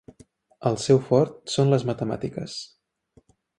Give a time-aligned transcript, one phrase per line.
[0.69, 2.59] El seu fort són les matemàtiques.